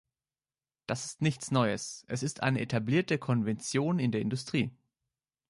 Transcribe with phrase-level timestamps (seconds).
[0.87, 4.71] Das ist nichts Neues, es ist eine etablierte Konvention in der Industrie.